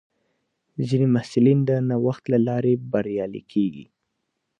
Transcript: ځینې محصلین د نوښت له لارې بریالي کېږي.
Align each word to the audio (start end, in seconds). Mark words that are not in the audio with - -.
ځینې 0.87 1.07
محصلین 1.15 1.59
د 1.69 1.71
نوښت 1.89 2.23
له 2.33 2.37
لارې 2.47 2.73
بریالي 2.91 3.41
کېږي. 3.51 3.85